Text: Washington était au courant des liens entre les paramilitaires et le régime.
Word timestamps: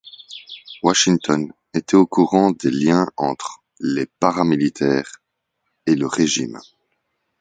Washington 0.81 1.53
était 1.75 1.93
au 1.95 2.07
courant 2.07 2.49
des 2.53 2.71
liens 2.71 3.05
entre 3.17 3.59
les 3.79 4.07
paramilitaires 4.07 5.21
et 5.85 5.93
le 5.93 6.07
régime. 6.07 6.59